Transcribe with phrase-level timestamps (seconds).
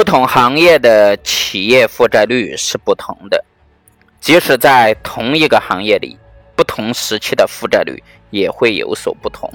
[0.00, 3.44] 不同行业的企业负债率是不同的，
[4.18, 6.18] 即使在同一个行业里，
[6.56, 9.52] 不同时期的负债率也会有所不同。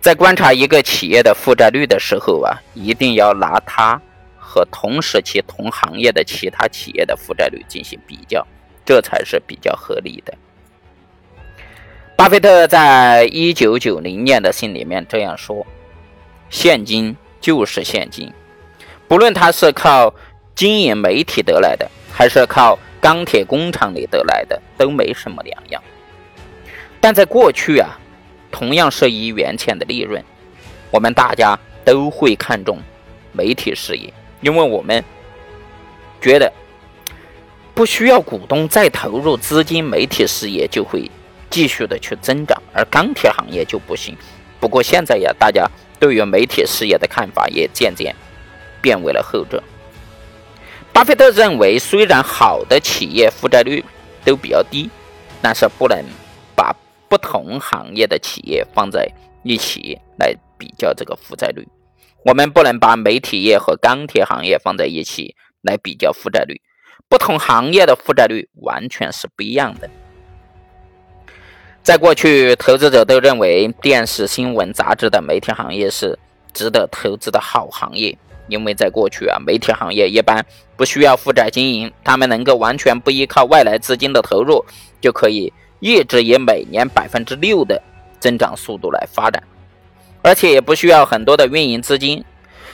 [0.00, 4.02] 在观察一个企业的负债率的时候啊，一定要拿它
[4.36, 8.44] 和同时期同行业的其他企业的负债率进行比较，
[8.84, 10.34] 这才是比较合理的。
[12.16, 15.64] 巴菲特在一九九零年的信里面这样说
[16.50, 18.28] ：“现金就是现金。”
[19.10, 20.14] 不论他是靠
[20.54, 25.82] 经营媒体得来的，还是靠钢铁工厂里得来的，都没什么两样。
[27.00, 27.98] 但在过去啊，
[28.52, 30.24] 同样是一元钱的利润，
[30.92, 32.78] 我们大家都会看重
[33.32, 35.02] 媒体事业，因为我们
[36.20, 36.52] 觉得
[37.74, 41.10] 不需要股东再投入资金，媒体事业就会
[41.50, 44.16] 继续的去增长，而钢铁行业就不行。
[44.60, 45.68] 不过现在呀，大家
[45.98, 48.14] 对于媒体事业的看法也渐渐。
[48.80, 49.62] 变为了后者。
[50.92, 53.84] 巴菲特认为，虽然好的企业负债率
[54.24, 54.90] 都比较低，
[55.40, 56.04] 但是不能
[56.54, 56.74] 把
[57.08, 59.08] 不同行业的企业放在
[59.42, 61.66] 一起来比较这个负债率。
[62.24, 66.60] 我们不能把媒体业和钢铁行业放在一起来比较负债率。
[67.08, 69.88] 不同行业的负债率完全是不一样的。
[71.82, 76.18] 在过去，投资者都认为电视、新闻、杂志的媒体行业是
[76.52, 78.16] 值得投资的好行业。
[78.50, 80.44] 因为在过去啊，媒体行业一般
[80.76, 84.64] 不需要负债经营，他们能够完全不依靠外来资金的投入，
[85.00, 87.80] 就可以一直以每年百分之六的
[88.18, 89.42] 增长速度来发展，
[90.22, 92.24] 而且也不需要很多的运营资金。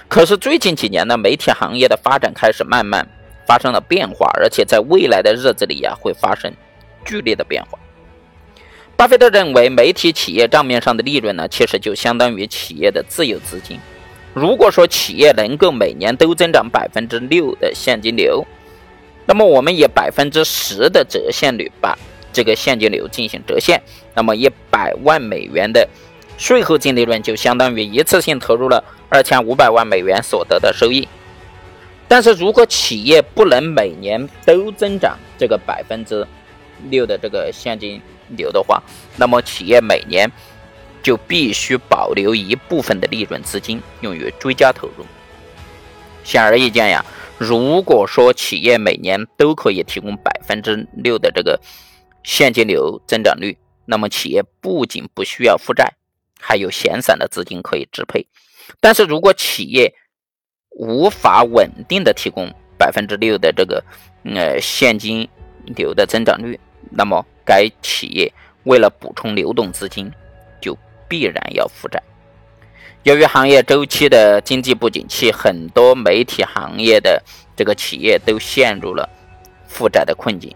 [0.08, 3.06] 可是最近几年呢，媒体行业的发展开始慢慢
[3.46, 6.52] 发生了变化，而且在未来的日子里呀，会发生
[7.04, 7.78] 剧烈的变化。
[8.96, 13.78] 巴菲特认为，媒体企业账面上的利润呢，其实就相当于企业的自有资金。
[14.36, 18.46] 如果说企业能够每年都增长百分之六的现金流，
[19.24, 21.96] 那么我们以百分之十的折现率把
[22.34, 23.80] 这个现金流进行折现，
[24.14, 25.88] 那么一百万美元的
[26.36, 31.08] 税后净利润就相当于一次性投入了二千五百万美元所得的收益。
[32.06, 36.26] 但是如果企业不能每年都增长这个百分之
[36.90, 38.02] 六的这个现金
[38.36, 38.82] 流的话，
[39.16, 40.30] 那么企业每年。
[41.06, 45.06] 就必须保留一部分的利润资金用于追加投入。
[46.24, 47.04] 显而易见呀，
[47.38, 51.60] 如果说企业每年都可以提供百分之六的这个
[52.24, 55.92] 现金流增长率，那么企业不仅不需要负债，
[56.40, 58.26] 还有闲散的资金可以支配。
[58.80, 59.94] 但是如果企业
[60.70, 63.84] 无法稳定的提供百分之六的这个
[64.24, 65.28] 呃现金
[65.66, 66.58] 流的增长率，
[66.90, 68.32] 那么该企业
[68.64, 70.12] 为了补充流动资金。
[71.08, 72.02] 必然要负债。
[73.02, 77.22] 由于行业周期的经济不景气，很多媒体行业的
[77.54, 79.08] 这个企业都陷入了
[79.68, 80.52] 负债的困境。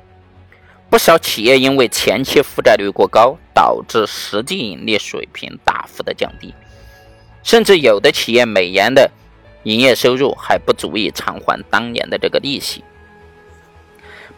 [0.88, 6.52] 不少企业因为前期负债率过高，导致实际盈利水平大幅的降低，
[7.44, 9.08] 甚至有的企业每年的
[9.62, 12.82] 营业收入还不足以偿还当年的这个利息。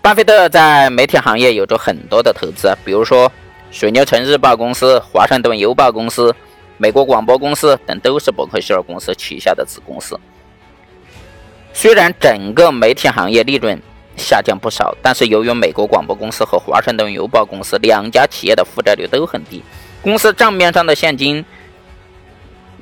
[0.03, 3.33] 巴菲特在媒体行业有着很多的投资，比如说。
[3.73, 6.33] 水牛城日报公司、华盛顿邮报公司、
[6.77, 10.21] 美国广播公司等都是伯克希尔公司旗下的子公司。
[11.73, 13.81] 虽然整个媒体行业利润
[14.15, 19.63] 下降不少，但是由于美国广播公司和华盛顿邮报公司两家企业的负债率都很低，
[20.03, 21.43] 公司账面上的现金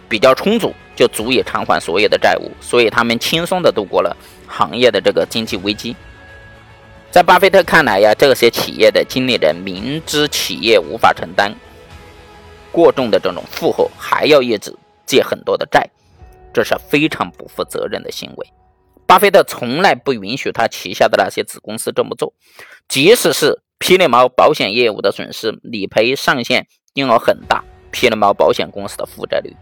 [0.08, 4.16] 比较充足，就足以偿还所有的债务，所以他们轻松的度过了
[4.48, 5.94] 行业的这个经济危机。
[7.10, 11.52] 在巴菲特看来呀，这些企业的经理人明知企业无法承担
[12.70, 14.72] 过重的这种负荷，还要一直
[15.04, 15.90] 借很多的债，
[16.54, 18.46] 这是非常不负责任的行为。
[19.08, 22.32] 巴菲特从来不允许他旗下的那些子公司这么做，
[22.86, 29.52] 即使是霹雳猫保险业务的损失理赔上限金额很大，霹雳猫保险公司的负债率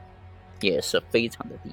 [0.60, 1.70] 也是非常的低。